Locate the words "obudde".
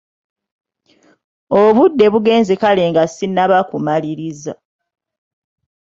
1.61-2.05